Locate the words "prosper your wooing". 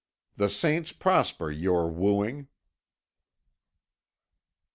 0.93-2.47